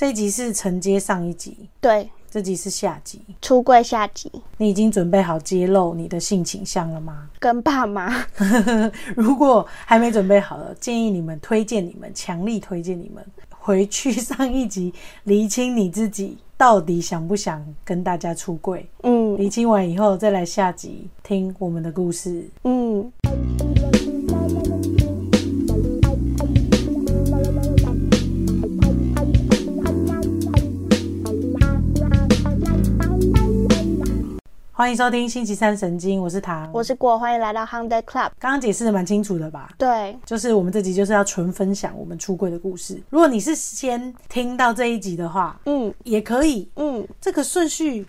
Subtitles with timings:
[0.00, 3.20] 这一集是承接上一集，对，这集是下集。
[3.42, 7.28] 出柜下集你已经准备好揭露你的性倾向了吗？
[7.38, 8.24] 跟爸妈，
[9.14, 13.22] 如果还没准备好了，建议你们推荐你们，强力推荐你们
[13.58, 14.90] 回去上一集
[15.24, 18.88] 厘清你自己到底想不想跟大家出柜。
[19.02, 22.48] 嗯厘清完以后，再来下集听我们的故事。
[22.64, 23.12] 嗯，
[34.80, 36.72] 欢迎收听星期三神经，我是唐。
[36.72, 38.30] 我是果，欢迎来到 Hundred Club。
[38.38, 39.68] 刚刚解释的蛮清楚的吧？
[39.76, 42.98] 对，就是我们这集就是要纯分享我们出柜的故事。
[43.10, 46.66] 如果你是先听到这一集的话，嗯也可以。
[46.76, 48.06] 嗯，这个顺序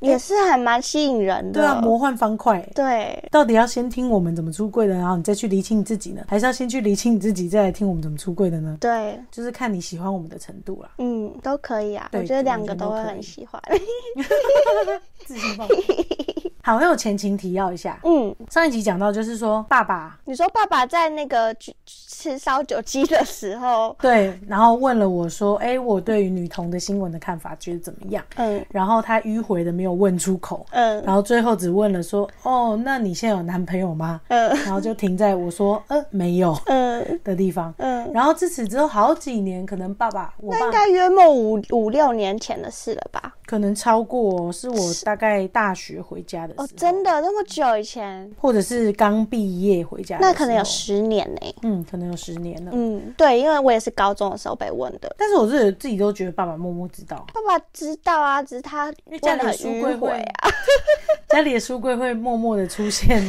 [0.00, 1.60] 也是还蛮吸引人的。
[1.60, 2.60] 对啊，魔幻方块。
[2.74, 6.22] 对，到底要先听我们怎么出柜的，然后你再去厘清你自己呢？
[6.28, 8.76] 还是要先去厘清你自己，再来听我们怎么出柜的呢？
[8.80, 10.90] 对，就是看你喜欢我们的程度啦。
[10.98, 12.08] 嗯，都可以啊。
[12.12, 13.60] 我觉得两个都会很喜欢。
[15.24, 15.76] 自信爆棚。
[16.62, 28.22] 好，那我前情提要一下，嗯，上一集讲到就是说爸爸你说爸爸在那个吃吃烧酒鸡的时候， 对，然后问了我说，哎、我对于女童的新闻的看法觉得怎么样？
[28.36, 34.20] 嗯然后他迂回的没有问出口，嗯然后最后只问了说，哦，那你现在有男朋友吗？
[34.28, 37.72] 嗯然后就停在我说，呃，没有嗯的地方。
[37.78, 43.34] 嗯，然后自此之后好几年，可能爸爸我应该约莫五五六年前的事了吧？
[43.46, 48.30] 可能超过是我大概大学回家的时候，哦，真的那么久以前？
[48.38, 52.70] 或者是刚毕业回家那可能有十年呢、嗯，可能有十年了。
[52.74, 55.14] 嗯，对，因为我也是高中的时候被问的。
[55.16, 60.50] 但是我自己自己都觉得爸爸默默知道，爸爸知道啊，只是他为家里很柜会啊。
[61.28, 63.22] 家里的书柜会默默的出现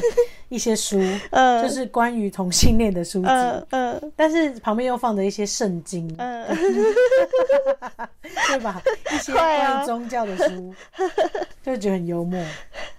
[0.48, 0.98] 一些书，
[1.32, 6.46] 嗯，就是关于同性恋的书籍，嗯嗯但是旁边又放着一些圣经，嗯，
[8.48, 8.82] 对吧？
[9.14, 10.74] 一些关于宗教的书，
[11.62, 12.42] 就觉得很幽默。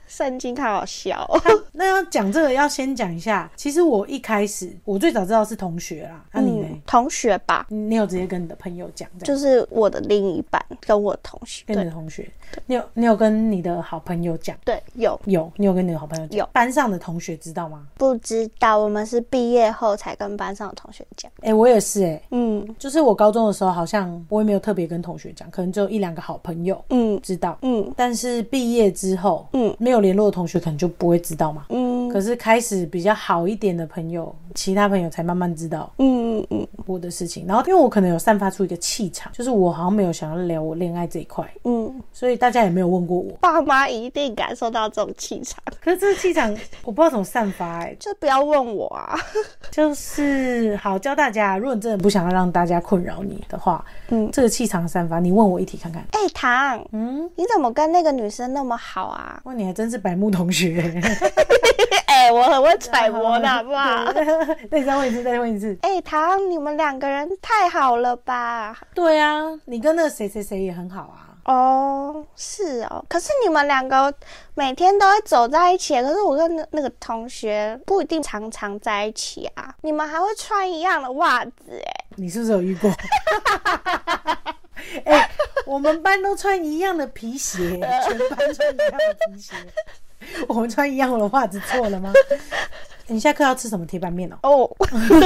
[0.06, 1.40] 圣经太好笑哦。
[1.72, 6.66] 那要讲这个，要先讲一下，其实我一开始我最早知道是同学啦，那、你呢？
[6.68, 11.64] 嗯，同学吧，你你有直接跟你的朋友讲，就是我的另一半跟我同学。
[11.64, 12.28] 跟你的同学，
[12.66, 14.56] 你有你有跟你的好朋友讲？
[14.64, 16.38] 对，有有，你有跟你的好朋友讲？
[16.38, 17.86] 有班上的同学知道吗？
[17.96, 18.78] 不知道？
[18.78, 21.30] 我们是毕业后才跟班上的同学讲。
[21.42, 27.58] 哎、我也是哎、嗯就是我高中的时候，好像我也没有特别跟同学讲，可能只有一两个好朋友嗯知道。
[27.62, 31.66] 嗯但是毕业之后，嗯没有联络的同学可能就不会知道嘛。
[31.70, 37.46] 嗯可是开始比较好一点的朋友，其他朋友才慢慢知道嗯嗯嗯我的事情。
[37.46, 43.32] 然后因为我可能有散发出一个气场，就是我好像没有想要聊我恋爱这一块，嗯，所以大家也没有问过我。
[43.40, 46.50] 爸妈一定感受到这种气场，可是这个气场
[46.82, 49.18] 我不知道怎么散发、哎， 就不要问我啊。
[49.70, 56.02] 就是好教大家，如果你真的不想要让大家困扰你的话，嗯这个气场散发，你问我一题看看。
[56.12, 59.40] 哎、唐，嗯，你怎么跟那个女生那么好啊？
[59.44, 61.00] 哇，你还真是白木同学。
[62.20, 64.12] 哎、我很会揣摩的， 好不好？
[64.12, 65.76] 再问一次，再问一次。
[65.80, 68.78] 哎、唐，你们两个人太好了吧？
[68.94, 71.32] 对啊，你跟那个谁谁谁也很好啊。
[71.44, 73.02] 哦，是哦。
[73.08, 74.12] 可是你们两个
[74.54, 79.74] 每天都会走在一起，可是我跟那那个同学不一定常常在一起啊。
[79.80, 82.90] 你们还会穿一样的袜子，哎，你是不是有遇过？
[85.06, 85.30] 哎、
[85.64, 89.54] 我们班都穿一样的皮鞋，全班穿一样的皮鞋。
[90.48, 92.12] 我们穿一样的袜子，错了吗？
[93.12, 94.38] 你下课要吃什么铁板面哦？
[94.44, 94.70] 哦，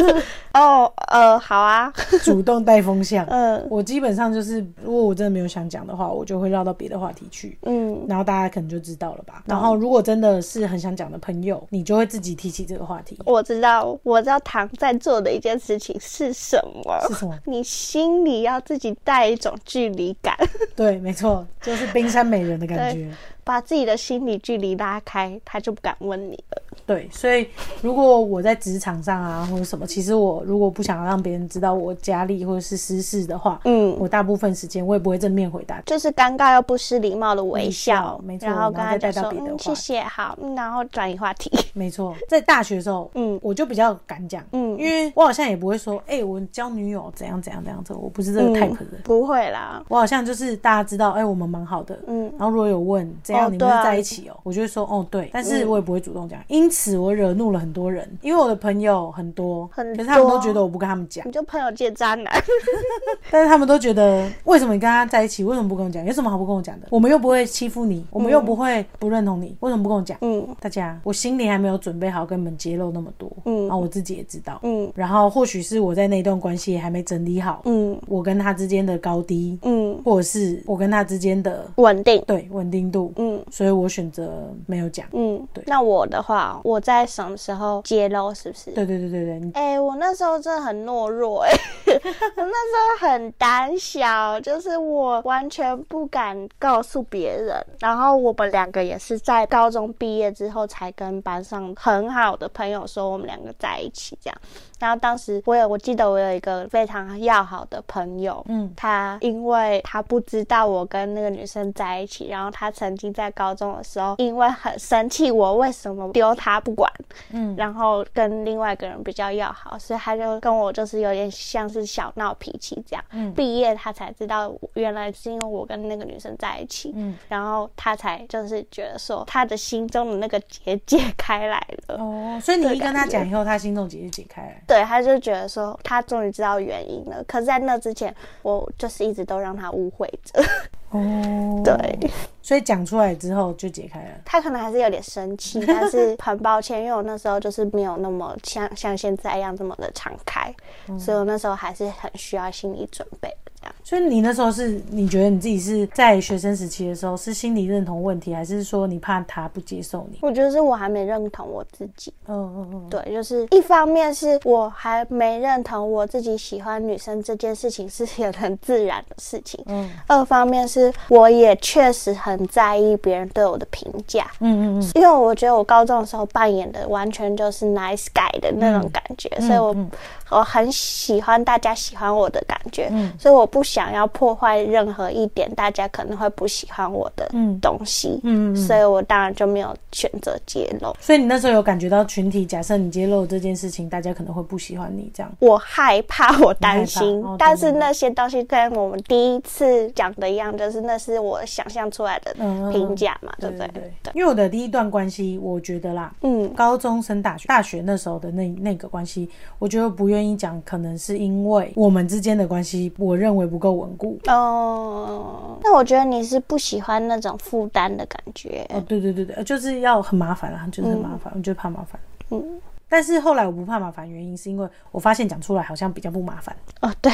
[0.55, 1.93] 哦，呃，好啊，
[2.25, 3.27] 主动带风向。
[3.27, 7.59] 嗯我基本上就是，如果我真的没有想讲的话，我就会绕到别的话题去。
[7.65, 9.43] 嗯然后大家可能就知道了吧。
[9.45, 13.19] 然后如果真的是很想讲的朋友，你就会自己提起这个话题。
[13.27, 16.57] 我知道，我知道唐在做的一件事情是什
[16.87, 16.99] 么。
[17.09, 17.39] 是什么？
[17.45, 20.35] 你心里要自己带一种距离感，
[20.75, 23.11] 对，没错，就是冰山美人的感觉。
[23.45, 26.63] 把自己的心理距离拉开，他就不敢问你了。
[26.87, 27.49] 对，所以
[27.81, 35.81] 如果我在职场上啊，或者什么，其实我如果不想让别人知道我家里或者是私事的话，嗯，我大部分时间我也不会正面回答。
[35.83, 49.01] 就是尴尬又不失礼貌的微微笑笑，没错然后跟他再讲说，嗯，带到别的话谢谢，好，嗯，然后转移话题，没错，在大学的时候，嗯我就比较敢讲，嗯因为我好像也不会说，哎、我交女友怎样怎样怎样，这我不是这个 type 的人。
[49.05, 62.33] 不会啦，我好像就是大家知道，哎、我们蛮好的，嗯然后如果有问怎样，你们在一起哦、我就会说哦对，但是我也不会主动讲，因此我惹怒了很多人，因为我的朋友很多，很可是他们都都觉得我不跟他们讲，你就朋友界渣男，
[63.31, 66.05] 但是他们都觉得为什么你跟他在一起，为什么不跟我讲？
[66.05, 66.87] 有什么好不跟我讲的？
[66.91, 70.17] 我们又不会欺负你，我们又不会不认同你，为什么不跟我讲？
[70.21, 70.47] 嗯。
[70.61, 74.91] 大家，我心里还没有准备好跟你们揭露那么多，嗯然后我自己也知道，嗯。
[74.95, 83.24] 然后或许是我在那段关系也还没整理好，嗯我跟他之间的高低，嗯，或者是我跟他之间的稳定，对稳定度，嗯。
[83.51, 85.07] 所以我选择没有讲。
[85.13, 88.33] 嗯，对那我的话，我在什么时候揭露？
[88.35, 88.71] 是不是？
[88.73, 91.51] 对对对对对，你哎、我那时候真的很懦弱、哎，
[91.87, 91.93] 我
[92.37, 97.65] 那时候很胆小，就是我完全不敢告诉别人。
[97.81, 104.37] 然后我们两个也是在高中毕业之后，才跟班上很好的朋友说我们两个在一起这样。
[104.85, 116.93] 然后当时我有，我记得我有一个非常要好的朋友，嗯他因为他不知道我跟那个女生在一起，然后他曾经在高中的时候，因为很生气我为什么丢他不管，
[117.31, 123.03] 嗯然后跟另外一个人比较要好，所以他就跟我就是有点像是小闹脾气这样。
[123.13, 131.97] 嗯毕业他才知道，原来是因为我跟那个女生在一起，嗯然后他才就是觉得说他的心中的那个结解开来了。
[131.97, 134.55] 哦，所以你一跟他讲以后，他心中结就解开了。
[134.67, 137.23] 对，他就觉得说他终于知道原因了。
[137.25, 140.43] 可是，在那之前，我就是一直都让他误会着。
[140.91, 142.11] 哦，对，
[142.41, 144.11] 所以讲出来之后就解开了。
[144.25, 150.55] 他可能还是有点生气，但是 很抱歉，因为我那时候就是没有那么像像现在一样这么的敞开，
[150.99, 153.75] 所以我那时候还是很需要心理准备的这样。
[153.83, 160.19] 所以你那时候是你觉得你自己是在学生时期的时候是心理认同问题，还是说你怕他不接受你？
[160.23, 169.91] 我觉得是我还没认同我自己，嗯嗯嗯，对，就是一方面是我还没认同我自己喜欢女生这件事情是也很自然的事情，嗯。
[170.07, 179.91] 二方面是我也确实很在意别人对我的评价，嗯嗯嗯，因为我觉得我高中的时候扮演的完全就是 nice guy 的那种感觉，所以我、嗯。
[180.31, 183.13] 我很喜欢大家喜欢我的感觉，嗯。
[183.19, 187.57] 所以我不想要破坏任何一点大家可能会不喜欢我的嗯。
[187.61, 188.57] 东西，嗯嗯嗯。
[188.57, 190.93] 所以我当然就没有选择揭露。
[190.99, 195.33] 所以你那时候有感觉到群体，假设你揭露这件事情，大家可能会不喜欢你这样。
[195.39, 202.35] 我害怕，我担心，但是那些东西跟我们第一次讲的一样，就是那是我想象出来的
[202.73, 203.71] 评价嘛，对不对？
[204.03, 206.53] 对，因为我的第一段关系，我觉得啦，嗯。
[206.57, 209.31] 高中升大学，大学那时候的那那个关系，
[209.61, 214.19] 我觉得不愿意讲，可能是因为我们之间的关系，我认为不够稳固。
[214.27, 222.01] 哦，那我觉得你是不喜欢那种负担的感觉，哦，对对对对，就是要很麻烦啦，就是很麻烦，我就怕麻烦。
[222.31, 222.43] 嗯，
[222.89, 226.55] 但是后来我不怕麻烦，原因是因为我发现讲出来好像比较不麻烦。
[226.81, 227.13] 哦，对，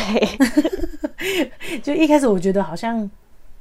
[1.82, 3.08] 就一开始我觉得好像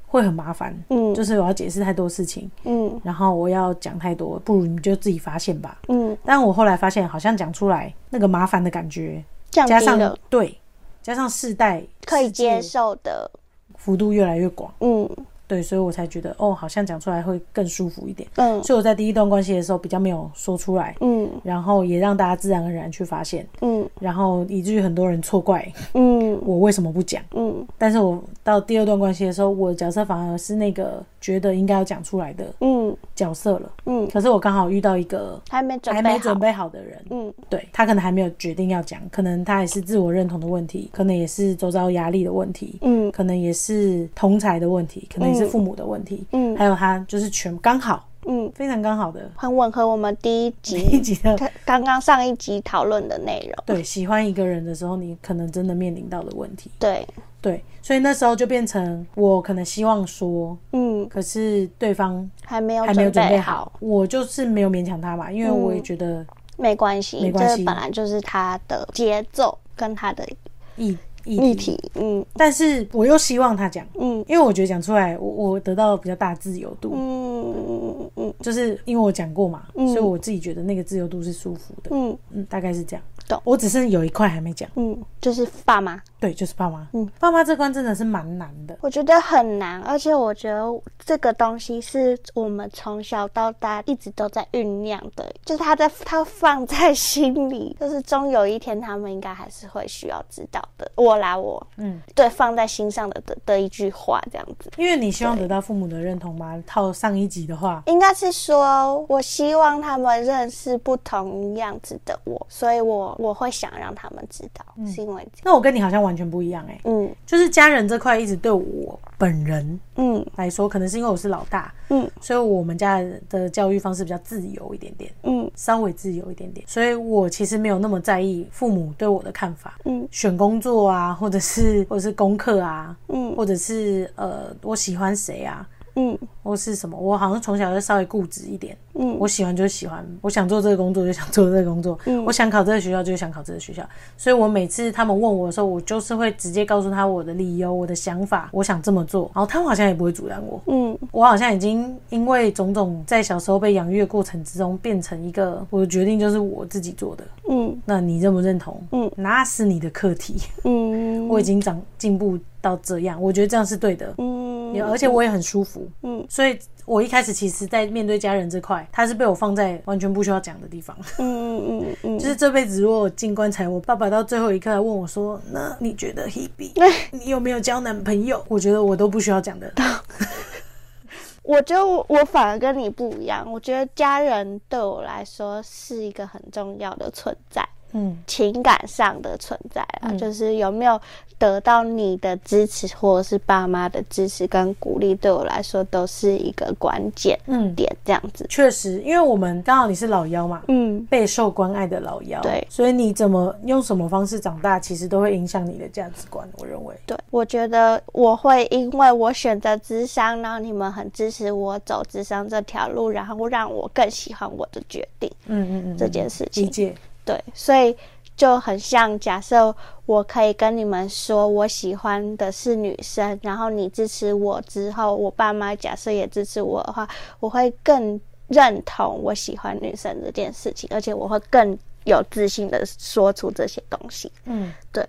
[0.08, 1.14] 会很麻烦，嗯。
[1.14, 3.00] 就是我要解释太多事情，嗯。
[3.04, 5.80] 然后我要讲太多，不如你就自己发现吧。
[5.88, 10.00] 嗯，但我后来发现，好像讲出来那个麻烦的感觉，加上
[10.30, 10.58] 对，
[11.02, 13.30] 加上世代可以接受的，
[13.76, 15.10] 幅度越来越广，嗯。
[15.48, 18.30] 对，所以我才觉得哦，好像讲出来会更舒服一点。
[18.36, 18.64] 嗯。
[18.64, 21.28] 所以我在第一段关系的时候比较没有说出来，嗯。
[21.44, 23.90] 然后也让大家自然而然去发现，嗯。
[24.00, 26.40] 然后以至于很多人错怪嗯。
[26.46, 27.24] 我为什么不讲。
[27.32, 27.66] 嗯。
[27.80, 32.96] 但是我到第二段关系的时候，我的角色反而是那个觉得应该要讲出来的嗯。
[33.16, 33.72] 角色了。
[33.86, 37.34] 嗯，可是我刚好遇到一个还没准备好，还没准备好的人，嗯。
[37.50, 43.12] 对他可能还没有决定要讲，可能他也是自我认同的问题，可能也是周遭压力的问题，嗯。
[43.12, 46.56] 可能也是同才的问题，可能也是父母的问题，嗯。
[46.56, 48.08] 还有他就是全刚好
[48.50, 51.52] 嗯，非常刚好的很吻合我们第一集第一集集的。
[51.66, 56.72] 刚刚上一集讨论的内容，对，喜欢一个人的时候，你可能真的面临到的问题。
[56.80, 57.08] 对，
[57.42, 66.26] 对，所以那时候就变成我可能希望说，嗯，可是对方还没有还没有准备好好，，我就是没有勉强他嘛，因为我也觉得
[66.58, 67.58] 没关系，没关系。
[67.58, 70.28] 这本来就是他的节奏跟他的
[70.76, 72.26] 议议议题，嗯。
[72.34, 74.24] 但是我又希望他讲，嗯。
[74.28, 78.34] 因为我觉得讲出来，我我得到比较大自由度，嗯嗯。
[78.42, 79.88] 就是因为我讲过嘛，嗯。
[79.90, 82.18] 所以我自己觉得那个自由度是舒服的，嗯。
[82.32, 83.04] 嗯，大概是这样。
[83.28, 83.42] 懂。
[83.44, 90.66] 我只是有一块还没讲，嗯，就是爸妈，对，就是爸妈，嗯，爸妈这关真的是蛮难的，我觉得很难，而且我觉得
[91.00, 100.92] 这个东西是我们从小到大一直都在酝酿的，就是他在他放在心里，就是终有一天他们应该还是会需要知道的。
[100.96, 104.70] 我来，我嗯，对放在心上的的的一句话，这样子。
[104.78, 106.62] 因为你希望得到父母的认同吗。
[106.68, 115.26] 套上一集的话，应该是说，我希望他们认识不同样子的我，所以我我会想让他们知道，是因为。
[115.44, 117.08] 那我跟你好像完完全不一样哎、嗯。
[117.24, 120.26] 就是家人这块一直对我本人嗯。
[120.36, 122.10] 来说，可能是因为我是老大，嗯。
[122.20, 123.00] 所以我们家
[123.30, 125.50] 的教育方式比较自由一点点，嗯。
[125.56, 129.78] 稍微自由一点点，所以我其实没有那么在意父母对我的看法。
[129.86, 130.08] 嗯。
[130.10, 133.36] 选工作啊，或者是或者是功课啊，嗯。
[133.36, 138.76] 或者是呃我喜欢谁啊，嗯或是什么，我好像从小就稍微固执一点。
[138.96, 143.84] 嗯我喜欢就是喜欢，我想做这个工作就想做这个工作，嗯我想考这个学校就想考这个学校。
[144.18, 150.62] 所以我每次他们问我的时候，我就是会直接告诉他我的理由、我的想法，我想这么做，然后他们好像也不会阻拦我。
[150.68, 157.24] 嗯我好像已经因为种种在小时候被养育的过程之中，变成一个我的决定就是我自己做的。
[157.50, 158.82] 嗯那你认不认同？
[158.92, 160.36] 嗯，那是你的课题。
[160.64, 164.39] 嗯， 我已经长进步到这样，我觉得这样是对的，嗯
[164.74, 165.88] 也而且我也很舒服。
[166.04, 170.98] 嗯所以我一开始其实，在面对家人这块，他是被我放在完全不需要讲的地方。
[171.20, 176.72] 嗯嗯嗯嗯 就是这辈子如果我进棺材，我爸爸到最后一刻来问我说：“那你觉得 Hebe，
[177.12, 179.72] 你有没有交男朋友？”我觉得我都不需要讲的。
[181.44, 191.00] 我觉得我我反而跟你不一样，我觉得家人对我来说是一个很重要的存在，嗯情感上的存在啊，嗯就是有没有
[191.40, 198.46] 得到你的支持，或者是爸妈的支持跟鼓励，对我来说都是一个关键嗯，点，这样子。
[198.50, 206.48] 确实，因为我们刚好你是老幺嘛，嗯备受关爱的老幺，对所以你怎么用什么方式长大，其实都会影响你的价值观。
[206.58, 216.66] 我认为，对，我觉得我会因为我选择智商，然后你们很支持我走智商这条路，然后让我更喜欢我的决定嗯嗯嗯，这件事情。
[216.66, 216.94] 理解，
[217.24, 217.96] 对，所以
[218.40, 227.06] 就很像，假设我可以跟你们说我喜欢的是女生，然后你支持我之后，我爸妈假设也支持我的话，
[227.42, 228.18] 我会更
[228.48, 234.32] 认同我喜欢女生这件事情，而且我会更有自信的说出这些东西。
[234.46, 234.74] 嗯。
[234.94, 235.04] 对，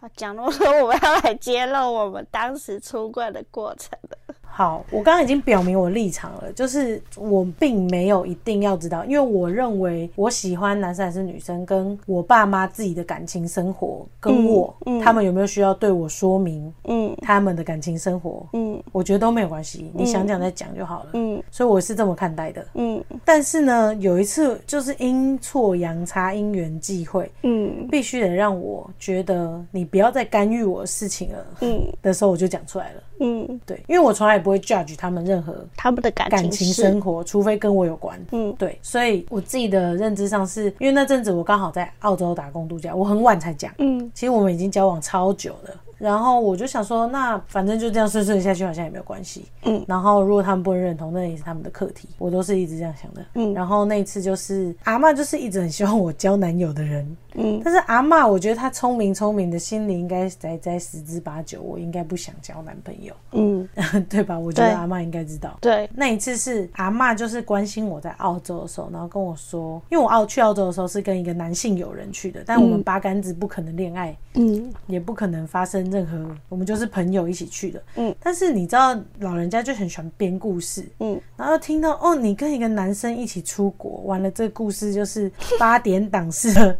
[0.00, 4.18] 啊讲到说我们要来揭露我们当时出柜的过程了。
[4.56, 15.00] 好，我刚刚已经表明我立场了，就是我并没有一定要知道，因为我认为我喜欢男生还是女生，跟我爸妈自己的感情生活，跟我、嗯嗯。
[15.00, 17.12] 他们有没有需要对我说明嗯。
[17.20, 18.80] 他们的感情生活，嗯。
[18.92, 21.10] 我觉得都没有关系，你想讲再讲就好了。
[21.14, 21.42] 嗯。
[21.50, 22.64] 所以我是这么看待的。
[22.74, 23.04] 嗯。
[23.24, 27.88] 但是呢，有一次就是阴错阳差、因缘际会，嗯。
[27.90, 31.82] 必须得让我觉得你不要再干预我的事情了嗯。
[32.00, 33.02] 的时候，我就讲出来了。
[33.20, 38.22] 嗯，对，因为我从来也不会 judge 他们任何他们的感感情生活，除非跟我有关。
[38.32, 43.72] 嗯对，所以我自己的认知上是，因为那阵子我刚好在澳洲打工度假，我很晚才讲。
[43.78, 49.46] 嗯其实我们已经交往超久了，然后我就想说，那反正就这样顺顺下去，好像也没有关系。
[49.64, 52.08] 嗯然后如果他们不能认同，那也是他们的课题。
[52.18, 53.24] 我都是一直这样想的。
[53.34, 63.68] 嗯然后那一次就是阿嬷就是一直很希望我交男友的人，嗯但是阿嬷我觉得她聪明聪明的心里应该在在十之八九，我应该不想交男朋友，嗯，
[64.08, 64.38] 对吧？
[64.38, 65.56] 我觉得阿嬷应该知道。
[65.60, 77.82] 对，那一次是阿嬷就是关心我在澳洲的时候，然后跟我说，因为我澳去澳洲的时候是跟一个男性友人去的，但我们八竿子不可能恋爱，嗯也不可能发生任何，我们就是朋友一起去的。
[77.96, 86.78] 嗯，但是你知道老人家就很喜欢编故事，嗯然后听到哦，你跟一个男生一起出国，完了这个故事就是 八点档式的，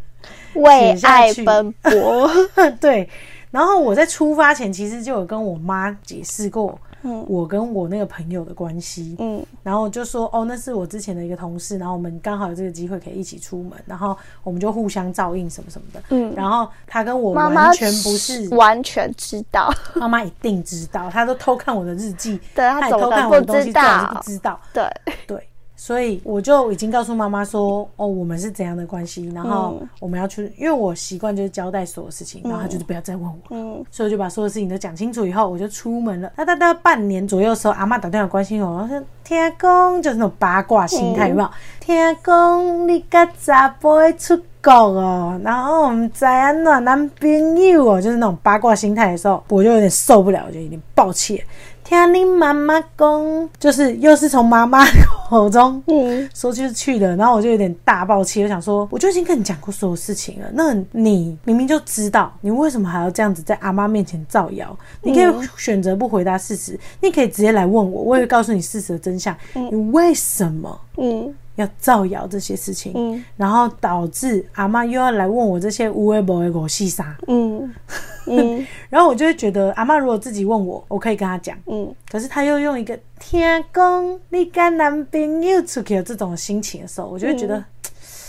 [0.54, 2.30] 为爱奔波。
[2.80, 3.08] 对。
[3.50, 7.24] 然后我在出发前其实就有跟我妈解释过，嗯。
[7.28, 9.44] 我跟我那个朋友的关系，嗯。
[9.62, 16.02] 然后就说哦，那是我之前的一个同事，然后我们刚好有这个机会可以一起出门，然后我们就互相照应什么什么的。
[16.08, 24.22] 嗯，然后他跟我妈妈完全不是，完全知道，妈妈一定知道，他都偷看我的日记，对他他也偷看我的东西，不？
[24.22, 24.60] 知道。
[24.72, 24.84] 对，
[25.26, 25.48] 对，
[25.84, 33.36] 所以我就已经告诉妈妈说，哦，我们是怎样的关系，然后嗯我们要去，因为我习惯就是交代所有事情，然后他就是不要再问我。
[33.50, 36.32] 嗯所以我就把所有事情都讲清楚以后，我就出门了。
[36.38, 41.50] 那大概半年左右的时候，阿妈打电话关心我，然后说：“天公就是那种八卦心态，有没有？
[41.80, 51.38] 天公你个查甫的出国哦，然后我们在安暖男朋友哦，就是那种八卦心态的时候，我就有点受不了，我就有点抱歉。
[51.84, 54.82] 听你妈妈讲，就是又是从妈妈
[55.28, 64.76] 口中嗯说就是去的，然后我就有点大爆气，我想说，我就已经跟你讲过所有事情了，那你明明就知道，你为什么还要这样子在阿妈面前造谣？
[65.02, 69.36] 你可以选择不回答事实，你可以直接来问我，我也会告诉你事实的真相。
[69.52, 72.92] 你为什么嗯要造谣这些事情？
[72.96, 77.72] 嗯然后导致阿妈又要来问我这些无微不微狗细沙，嗯
[78.26, 81.56] 嗯然后我就会觉得阿妈如果自己问我，我可以跟她讲。
[81.66, 87.64] 嗯可是她又用一个天公，你跟男朋友出去有这种心情的时候，我就会觉得，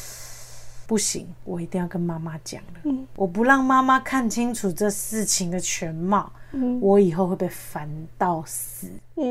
[0.87, 2.91] 不行，我一定要跟妈妈讲了。
[3.15, 6.31] 我不让妈妈看清楚这事情的全貌，
[6.81, 8.87] 我以后会被烦到死。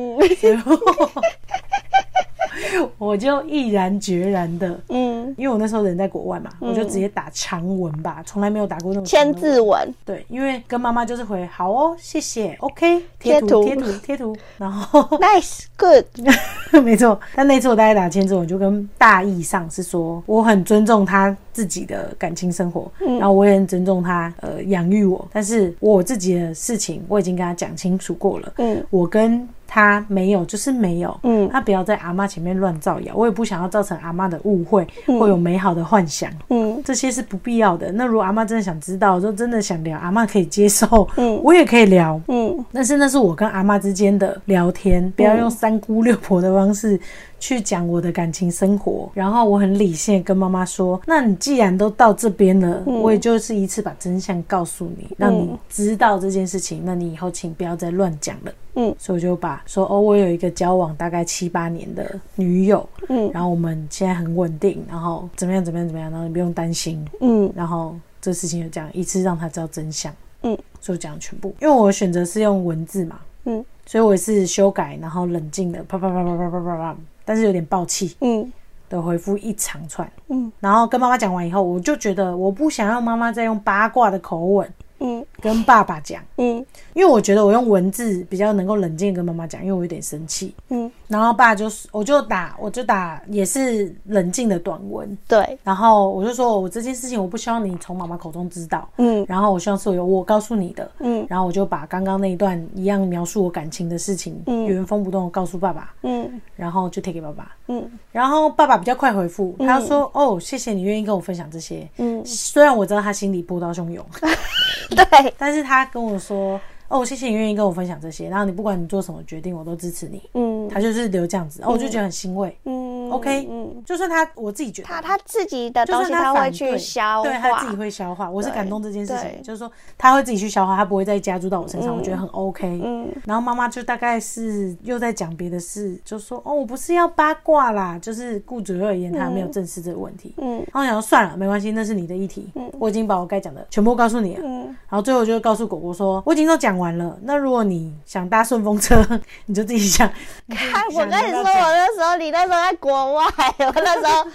[2.80, 9.40] 我 我就毅然决然的，嗯，因为我那时候人在国外嘛，我就直接打长文吧，从来没有打过那种长千的文。
[9.40, 13.64] 字文，对，因为跟妈妈就是回好哦，谢谢，OK，贴图。
[13.64, 16.04] 贴贴图贴图， 然后 nice good，
[16.84, 23.18] 没错，但那次我大概打千字，文就跟大意上是说，我很尊重他自己的感情生活，嗯。
[23.18, 28.84] 然后我也很尊重他呃养育我，但是我自己的事情我已经跟他讲清楚过了，嗯。
[28.90, 31.48] 我跟他没有就是没有，嗯。
[31.50, 36.82] 他不要在阿妈前面乱造谣，我也不想要造成阿妈的误会或有美好的幻想，嗯。
[36.84, 37.90] 这些是不必要的。
[37.92, 41.40] 那如果阿妈真的想知道，就真的想聊，阿妈可以接受，嗯。
[41.42, 42.64] 我也可以聊，嗯。
[42.72, 46.98] 但是那是我跟阿妈之间的聊天，不要用三姑六婆的方式
[47.44, 49.10] 去讲我的感情生活。
[49.12, 56.80] 然后我很理性跟妈妈说：“那你既然都到这边了，我也就是一次把真相告诉你，让你知道这件事情。
[56.86, 70.10] 那你以后请不要再乱讲了。”嗯所以我就把说：“哦，我有一个交往大概七八年的女友，嗯然后我们现在很稳定，然后怎么样怎么样怎么样，然后你不用担心。”嗯然后这事情就这样一次让他知道真相，
[70.44, 78.52] 嗯，所以讲全部，因为我选择是用文字嘛，嗯所以我也是修改，然后冷静的啪啪啪啪啪啪啪啪，但是有点暴气嗯。
[78.88, 80.52] 的回复一长串，嗯。
[80.60, 85.24] 然后跟妈妈讲完以后，我就觉得我不想让妈妈再用八卦的口吻嗯。
[85.40, 86.64] 跟爸爸讲，嗯。
[86.92, 98.88] 因为我觉得我用文字比较能够冷静地跟妈妈讲，因为我有点生气，嗯，然后爸就是我就打我就打也是冷静的短文，对，然后我就说我这件事情我不希望你从妈妈口中知道。
[98.96, 99.24] 嗯。
[99.28, 101.26] 然后我希望是有我告诉你的，嗯。
[101.28, 104.66] 然后我就把刚刚那一段一样描述我感情的事情，嗯。
[104.66, 106.40] 原封不动告诉爸爸，嗯。
[106.56, 107.54] 然后就贴给爸爸。
[107.68, 107.90] 嗯。
[108.10, 111.88] 然后爸爸比较快回复，他就说：“哦，谢谢你愿意跟我分享这些。
[111.98, 114.04] 嗯，虽然我知道他心里波涛汹涌，
[114.90, 118.28] 对，但是他跟我说：哦，谢谢你愿意跟我分享这些。
[118.28, 120.22] 然后你不管你做什么决定，我都支持你。
[120.34, 122.56] 嗯他就是留这样子，哦，我就觉得很欣慰。
[122.64, 122.83] 嗯
[123.16, 128.28] OK，嗯，就算他我自己觉得他他自己的就东西算他会去消化对他自己，会消化。
[128.28, 132.80] 我是感动这件事情，就是说他会自己去消化，他不会再加注到我身上，我觉得很 OK。
[132.84, 140.34] 嗯然后妈妈就大概是又在讲别的事，就说哦，我不是要八卦啦，就是顾主任而言他没有正视这个问题。
[140.38, 144.42] 嗯然后我想说算了，没关系，那是你的议题，嗯我已经把我该讲的全部告诉你了。
[144.44, 147.16] 嗯然后最后就告诉果果说，我已经都讲完了。
[147.22, 149.02] 那如果你想搭顺风车，
[149.46, 150.08] 你就自己想。
[150.48, 153.24] 看，我跟你说，我那时候你那时候在国外，
[153.58, 154.30] 我那时候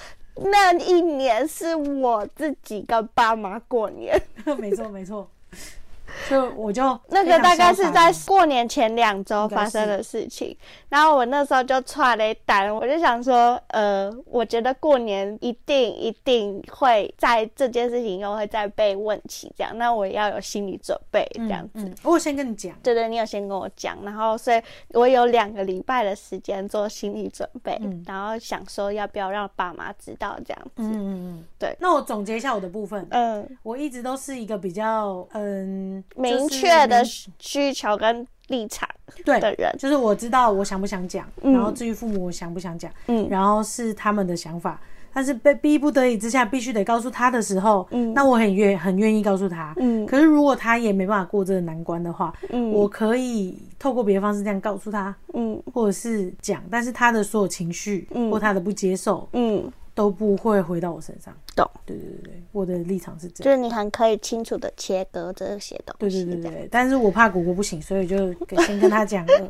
[0.51, 4.21] 那一年是我自己跟爸妈过年，
[4.57, 5.29] 没错没错，
[6.27, 10.55] 所以我就那个大概是在过年前两周发生的事情。
[10.89, 21.83] 然后我那时候就踹了一单，我就想说，呃，我觉得过年一定一定会在这件事情又会再被问起，这样，那我也要有心理准备，这样子。
[21.83, 24.61] 嗯，嗯我有先跟你讲，对对，你有先跟我讲，然后所以
[24.93, 28.03] 我有两个礼拜的时间做心理准备，嗯。
[28.07, 30.71] 然后想说要不要让爸妈知道这样子。
[30.77, 31.75] 嗯嗯嗯，对。
[31.79, 38.87] 那我总结一下我的部分，嗯，我一直都是一个比较嗯明确的就是需求跟立场
[39.25, 41.53] 对的人，就是我知道我想不想讲，嗯。
[41.53, 43.27] 然后至于父母我想不想讲，嗯。
[43.29, 44.79] 然后是他们的想法。
[45.11, 48.13] 但是被逼不得已之下，必须得告诉他的时候，嗯。
[48.13, 49.73] 那我很愿很愿意告诉他。
[49.77, 50.05] 嗯。
[50.05, 52.71] 可是如果他也没办法过这个难关的话，嗯。
[52.71, 55.59] 我可以透过别的方式这样告诉他，嗯。
[55.73, 58.29] 或者是讲，但是他的所有情绪、嗯。
[58.29, 61.33] 或他的不接受嗯，都不会回到我身上。
[61.55, 61.69] 懂。
[61.85, 63.45] 对对对对，我的立场是这样。
[63.45, 66.25] 就是你很可以清楚的切割这些东西。
[66.25, 68.33] 对对对，但是我怕果果不行，所以就
[68.65, 69.49] 先跟他讲了。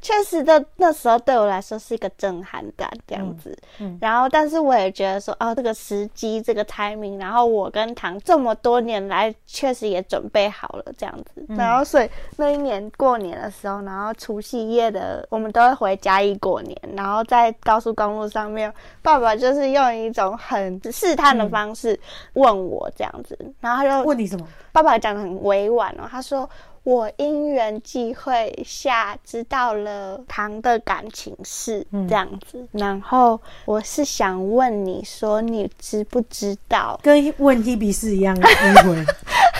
[0.00, 3.56] 确实的，那时候对我来说是一个震撼感这样子。
[3.78, 11.44] 嗯然后，但是我也觉得说，哦，这个时机，这个 timing，然后我跟唐这么多年来，确实也准备好了这样子。
[11.48, 16.76] 然后，所以那一年过年的时候，然后除夕夜的，我们都会回嘉义过年。
[16.96, 21.98] 然后在高速公路上面，爸爸就是用一种很是试探的方式
[22.32, 24.48] 问我这样子，然后他就问你什么？
[24.72, 26.48] 爸爸讲的很委婉哦，他说
[26.84, 36.98] 我因缘际会下知道了唐的感情事嗯这样子，然后我是想问你说，你知不知道？
[37.02, 39.04] 跟问 Hebe 是一样的迂回。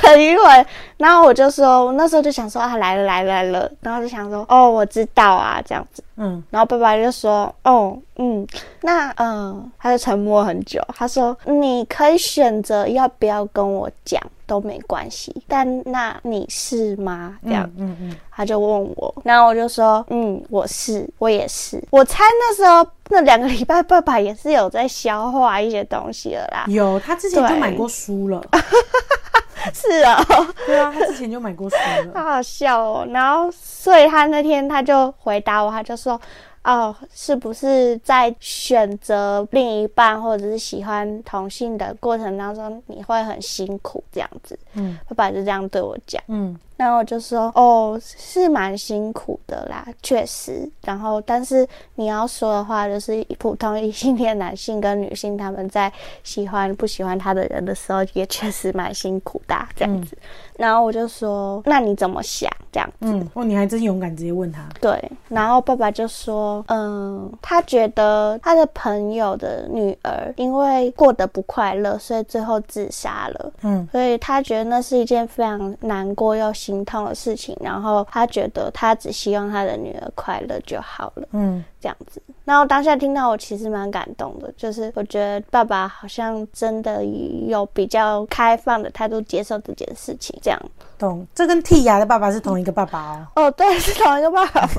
[0.02, 0.66] 很迂回，
[0.98, 6.02] 然后我就说，我那时候就想说啊，来了来了来了，然后就想说，哦，我知道啊，这样子。
[6.16, 8.46] 嗯然后爸爸就说：“哦，嗯，
[8.82, 10.80] 那嗯，他就沉默很久。
[10.94, 14.20] 他说：你可以选择要不要跟我讲
[14.52, 17.38] 都没关系，但那你是吗？
[17.42, 21.82] 这样，嗯嗯嗯，他就问我，然后我就说：嗯，我是，我也是。
[21.90, 26.66] 我猜那时候那两个礼拜爸爸也是有在消化一些东西了啦。
[26.68, 28.42] 有，他之前就对买过书了。
[29.72, 32.12] 是哦，对啊，他之前就买过书了。
[32.20, 33.06] 好好笑哦。
[33.08, 36.20] 然后，所以他那天他就回答我，他就说
[36.64, 46.22] ：“哦，是不是在选择另一半或者是喜欢同性的过程当中，你会很辛苦这样子？”嗯爸爸就这样对我讲。
[46.29, 50.68] 嗯然后我就说，哦，是蛮辛苦的啦，确实。
[50.85, 55.92] 然后，但是你要说的话，就是普通异性恋男性跟女性他们在
[56.24, 60.16] 喜欢不喜欢他的人的时候，也确实蛮辛苦的啊、这样子。
[60.56, 62.50] 然后我就说，那你怎么想？
[62.72, 62.94] 这样子。
[63.00, 64.66] 嗯，哦，你还真勇敢直接问他。
[64.80, 73.52] 对，然后爸爸就说，嗯，他觉得他的朋友的女儿因为过得不快乐，所以最后自杀了。
[73.62, 81.62] 嗯所以他觉得那是一件非常难过又心痛的事情，然后他觉得他只希望他的女儿快乐就好了，嗯。
[81.82, 82.22] 这样子。
[82.44, 90.58] 然后当下听到我其实蛮感动的，就是我觉得爸爸好像真的有比较开放的态度接受这件事情，这样。
[90.98, 91.26] 懂。
[91.34, 94.68] 这跟剔牙的爸爸是同一个爸爸哦，哦，对，是同一个爸爸。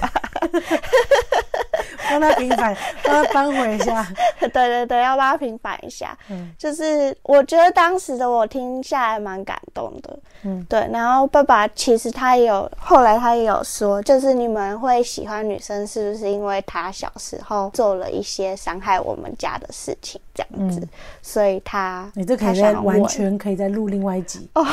[2.09, 4.05] 帮他平反，帮他扳回一下。
[4.39, 6.15] 对对对，要帮他平反一下。
[6.29, 10.19] 嗯就是我觉得当时的我听下来蛮感动的。
[10.43, 20.89] 嗯对，然后爸爸其实他也有，后来他也有说，就是你们会喜欢女生，是不是因为她小时候做了一些伤害我们家的事情，这样子，嗯。
[21.21, 24.47] 所以他你这可他以再完全可以再录另外一集。
[24.53, 24.65] 哦，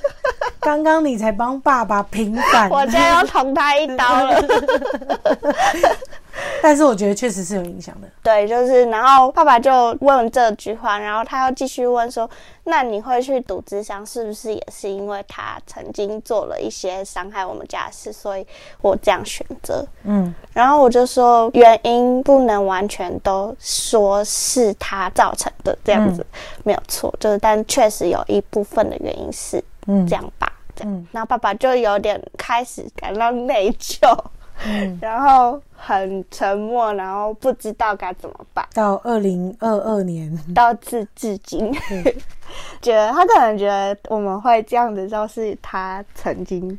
[0.60, 4.42] 刚刚你才帮爸爸平反，我现在要捅他一刀了。
[6.62, 8.08] 但是我觉得确实是有影响的。
[8.22, 12.28] 对，就是，然后爸爸就问这句话，然后他又继续问说
[12.64, 18.46] ：“那你会去赌智商，是不是也是因为他曾经做了一些伤害我们家的事，所以
[18.82, 26.24] 我这样选择？”嗯然后我就说，原因不能完全都说是他造成的，这样子、
[26.64, 30.92] 没有错，就是但确实有一部分的原因是嗯这样吧，这样。
[30.92, 34.16] 嗯然后爸爸就有点开始感到内疚，
[34.66, 38.66] 嗯，然后很沉默，然后不知道该怎么办。
[38.74, 41.72] 到二零二二年，到至至今，
[42.82, 46.78] 觉得他可能觉得我们会这样子，就是他曾经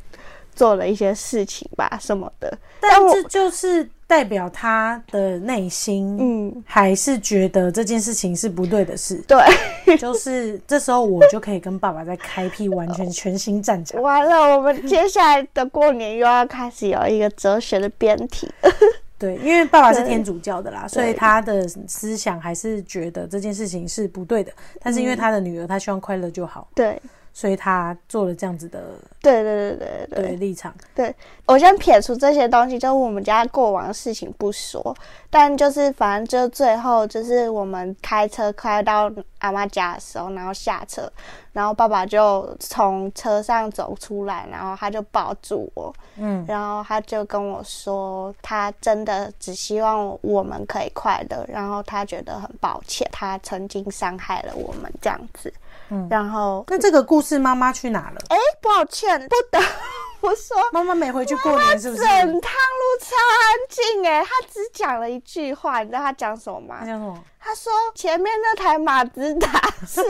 [0.54, 2.56] 做了一些事情吧，什么的。
[2.80, 9.16] 但这就是代表他的内心，嗯，还是觉得这件事情是不对的事。
[9.26, 9.42] 对，
[9.96, 14.02] 就是这时候我就可以跟爸爸在开辟完全全新战场。
[14.02, 18.46] 完了，我们接下来的过年又要开始有一个哲学的辩题。
[19.18, 24.52] 对，因为爸爸是天主教的啦，所以他的思想还是觉得这件事情是不对的。
[24.82, 27.00] 但是因为他的女儿，他希望快乐就好，对，
[27.32, 28.80] 所以他做了这样子的
[29.20, 30.28] 对对对对对。
[30.28, 30.74] 对立场。
[30.94, 31.14] 对，
[31.46, 34.94] 我先撇除这些东西，就是我们家过往的事情不说，
[35.30, 41.10] 但就是反正就最后就是我们开车开到阿妈家的时候，然后下车，
[41.52, 46.44] 然后爸爸就从车上走出来，然后他就抱住我，嗯。
[46.46, 55.52] 然后他就跟我说，他真的只希望我们可以快乐，然后他觉得很抱歉，他曾经伤害了我们这样子，
[55.92, 58.16] 嗯然后那这个故事妈妈去哪了？
[58.30, 59.62] 哎，抱歉，不得
[60.20, 60.56] 不说。
[60.72, 62.02] 妈妈没回去过年是不是？
[62.02, 66.86] 整趟路超安静哎，他只讲了一句话，你知道她讲什么吗她？
[66.86, 67.22] 讲什么？
[67.44, 69.48] 他说前面那台马自达
[69.84, 70.00] 是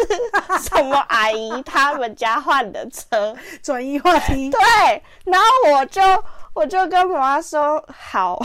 [0.61, 4.51] 什么阿姨 他们家换的车，转移话题。
[4.51, 4.61] 对，
[5.25, 6.01] 然后我就
[6.55, 8.39] 我就跟妈妈说好，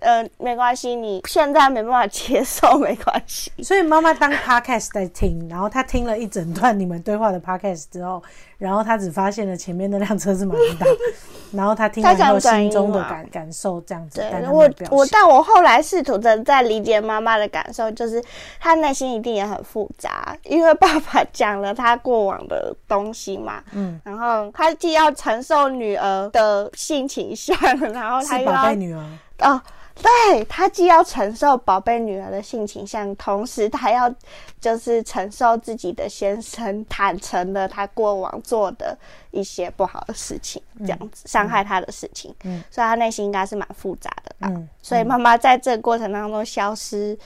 [0.00, 3.50] 呃，没关系，你现在没办法接受， 没关系。
[3.62, 8.22] 所以妈妈当 podcast 在听，然后她听了一整段你们对话的 podcast 之后，
[8.58, 10.86] 然后她只发现了前面那辆车是马自达，
[11.52, 14.70] 然后她听完后心中的感感受这样子，对我。
[14.90, 18.22] 我但我后来试图的在理解妈妈的感受，就是
[18.60, 27.53] 她内心一定也很复杂，因为爸爸讲了他过往的东西嘛，嗯，然后他既要承受女儿的性情向，
[27.92, 29.04] 然后他是宝贝女儿，
[29.40, 29.60] 哦，
[29.94, 34.12] 对他既要承受宝贝女儿的性倾向，同时他要
[34.60, 38.96] 就是承受自己的先生坦诚的他过往做的
[39.30, 44.48] 一些不好的事情，这样子伤害他的事情，嗯所以他内心应该是蛮复杂的吧。
[44.50, 47.16] 嗯，所以妈妈在这个过程当中消失，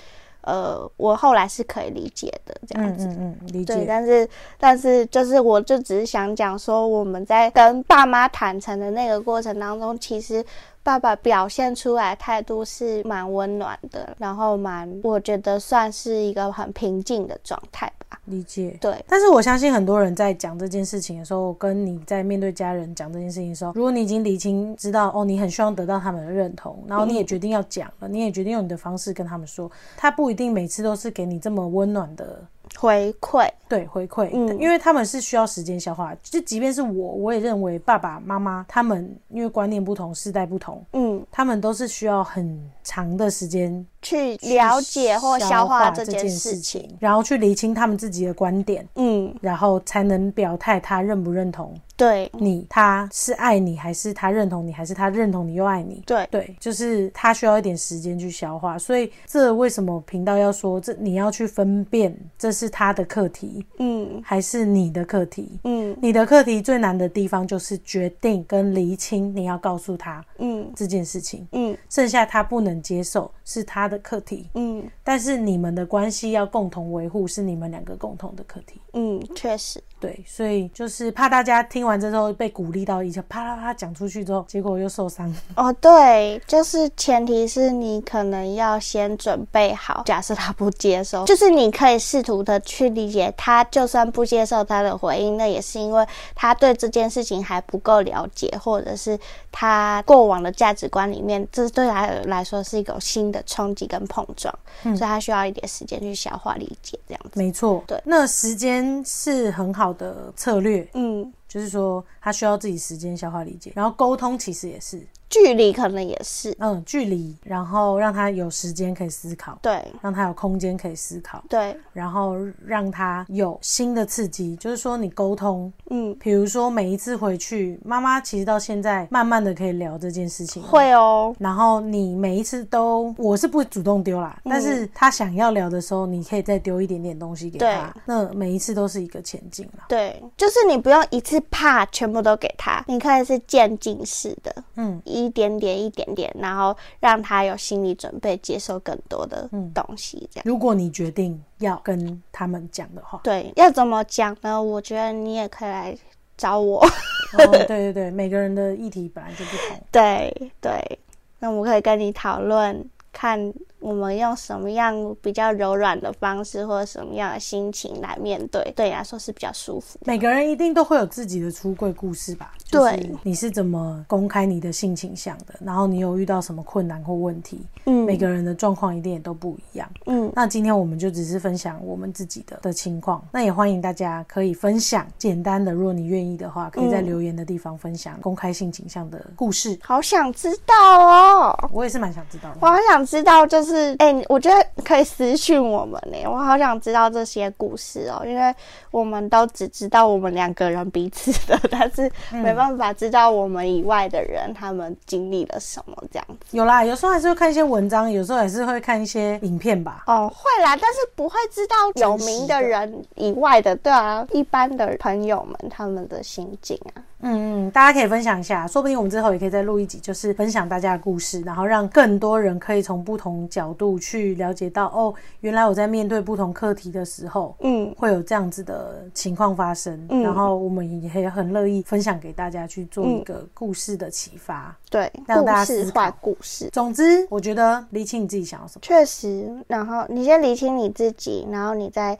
[0.48, 3.06] 呃，我后来是可以理解的，这样子。
[3.06, 3.84] 嗯嗯嗯，理对，解。
[3.86, 10.42] 但是但是就是，我就只是想讲说，我们在跟爸妈坦诚的那个过程当中，其实
[10.88, 18.18] 爸爸表现出来态度是蛮温暖的，然后蛮我觉得算是一个很平静的状态吧。
[18.24, 18.74] 理解。
[18.80, 32.42] 对，但是我相信很多人在讲这件事情的时候，跟你在面对家人讲这件事情的时候，如果你已经理清知道哦，你很希望得到他们的认同，然后你也决定要讲了，你也决定用你的方式跟他们说，他不一定每次都是给你这么温暖的
[32.78, 34.58] 回馈，对回馈，嗯。
[34.60, 36.14] 因为他们是需要时间消化。
[36.22, 46.58] 就即便是我，我也认为爸爸妈妈他们因为观念不同，世代不同，嗯，他们都是需要很长的时间去了解或消化这件事情。
[46.58, 52.30] 情，然后去理清他们自己的观点，嗯，然后才能表态他认不认同对。
[52.38, 56.02] 你，他是爱你还是他认同你，还是他认同你又爱你？
[56.06, 64.22] 对，对，就是他需要一点时间去消化，所以这为什么频道要说这你要去分辨这是他的课题嗯。
[64.24, 65.58] 还是你的课题？
[65.64, 65.94] 嗯。
[66.00, 70.70] 你的课题最难的地方就是决定跟厘清你要告诉他嗯。
[70.76, 71.76] 这件事情，嗯。
[71.90, 74.88] 剩下他不能接受是他的课题，嗯。
[75.02, 78.80] 但是你们的关系要共同维护是你们两个共同的课题。
[78.92, 85.34] 嗯，确实，对，所以就是怕大家听完之后被鼓励到，一下啪啦啪讲出去之后，结果又受伤。
[85.56, 99.18] 哦，对，就是前提是你可能要先准备好，假设他不接受，就是你可以试图的去理解他，就算不接受他的回应，那也是因为他对这件事情还不够了解，或者是
[99.50, 107.30] 他过往的价值观里面，这对他来说是一个新的冲击跟碰撞，所以他需要一点时间去消化理解这样子。
[107.34, 119.84] 没错，对那时间是很好的策略，嗯，就是说他需要自己时间消化理解，然后沟通其实也是，距离可能也是，嗯，距离，然后让他有时间可以思考，对。
[120.00, 134.50] 让他有空间可以思考，对，然后让他有新的刺激，就是说你沟通，嗯，比如说每一次回去，妈妈其实到现在慢慢的可以聊这件事情，会哦，然后你每一次都，我是不会主动丢啦，嗯。
[134.50, 139.84] 但是他想要聊的时候，你可以再丢一点点东西给他，那每一次都是一个前进啦。
[139.88, 150.42] 对，就是你不用一次怕全部都给他，你可以是渐进式的，嗯，一点点一点点，然后让他有心理准备，接受更多的东西，这样。
[150.44, 154.62] 如果你决定要跟他们讲的话，对，要怎么讲呢？
[154.62, 155.96] 我觉得你也可以来
[156.36, 156.80] 找我。
[156.80, 159.80] 哦，对对对，每个人的议题本来就不同。
[159.92, 160.98] 对对，
[161.38, 169.98] 那我可以跟你讨论，看我们用什么样比较柔软的方式，或者什么样的心情来面对，对你来说是比较舒服。
[170.04, 172.52] 每个人一定都会有自己的出柜故事吧？
[172.70, 175.54] 对就是你是怎么公开你的性倾向的？
[175.60, 177.60] 然后你有遇到什么困难或问题？
[177.86, 179.88] 嗯每个人的状况一定也都不一样。
[180.06, 189.78] 嗯，那今天我们就只是分享我们自己的的情况，那也欢迎大家可以分享简单的，如果你愿意的话，可以在留言的地方分享公开性倾向的故事。
[189.82, 190.74] 好想知道
[191.06, 191.68] 哦。
[191.72, 192.72] 我也是蛮想知道的我的。
[192.72, 193.67] 好想知道，就是
[193.98, 196.18] 哎、我觉得可以私讯我们呢。
[196.26, 198.54] 我好想知道这些故事哦，因为
[198.90, 206.56] 我们都只知道我们两个人彼此的， 但是没办法知道我们以外的人他们经历了什么这样子。
[206.56, 210.04] 有啦，有时候还是会看一些文章，有时候还是会看一些影片吧。
[210.06, 217.02] 哦，会啦，但是不会知道有名的人以外的，对啊，一般的朋友们他们的心境啊。
[217.20, 234.76] 嗯嗯，大家可以分享一下，说不定我们之后也可以再录一集，就是分享大家的故事，然后让更多人可以从不同角度去了解到，哦，原来我在面对不同课题的时候，嗯，会有这样子的情况发生，嗯然后我们也很乐意分享给大家去做一个故事的启发。
[234.88, 236.70] 对，让大家思考故事。
[236.72, 238.80] 总之，我觉得理清你自己想要什么。
[238.80, 242.16] 确实，然后你先理清你自己，然后你再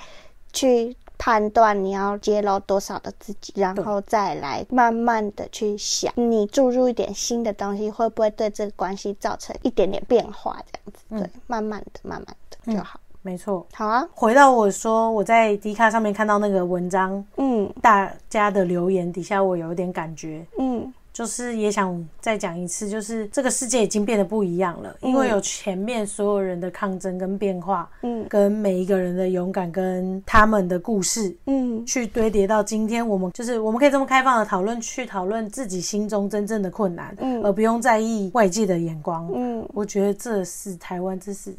[0.53, 10.57] 去判断你要揭露多少的自己，然后再来慢慢的去想，你注入一点新的东西，会不会对这个关系造成一点点变化？
[10.73, 11.21] 这样子，嗯。
[11.21, 12.99] 对，慢慢的、慢慢的就好。
[13.21, 17.69] 没错，好啊，回到我说我在迪卡上面看到那个文章，嗯。
[17.83, 28.25] 大家的留言底下，我有一点感觉，嗯就是也想再讲一次，就是这个世界已经变得不一样了，因为有前面所有人的抗争跟变化，嗯。
[28.29, 31.37] 跟每一个人的勇敢跟他们的故事。
[31.47, 31.85] 嗯。
[31.85, 37.43] 去堆叠到今天，我们就是我们可以这么开放的讨论，去讨论自己心中真正的困难，嗯。
[37.43, 39.29] 而不用在意外界的眼光。
[39.35, 41.53] 嗯，我觉得这是台湾，这是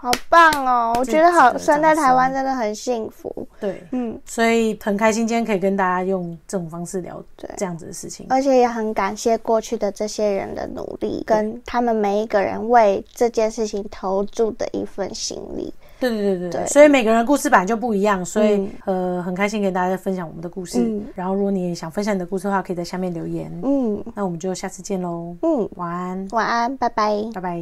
[0.00, 0.94] 好棒哦！
[0.98, 3.46] 我觉得好，生在台湾真的很幸福。
[3.60, 7.22] 对，嗯，所以很开心今天可以跟大家用这种方式聊
[7.58, 8.24] 这样子的事情。
[8.30, 15.70] 而且也很感谢过去的这些人的努力，跟他们每一个人为这件事情投注的一份心力。
[15.98, 20.78] 对对对对对所以每个人的故事版就不一样，所以、嗯呃很开心跟大家分享我们的故事。
[20.80, 23.52] 嗯然后如果你也想分享你的故事的话，可以在下面留言。
[23.62, 27.22] 嗯那我们就下次见喽，嗯，晚安，晚安，拜拜。
[27.34, 27.60] 拜拜。